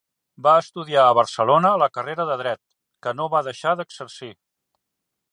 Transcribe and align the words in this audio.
Va 0.45 0.51
estudiar 0.59 1.01
a 1.09 1.17
Barcelona 1.17 1.73
la 1.81 1.89
carrera 1.97 2.25
de 2.29 2.37
Dret, 2.41 2.61
que 3.07 3.13
no 3.19 3.27
va 3.35 3.43
deixar 3.49 3.75
d'exercir. 3.83 4.31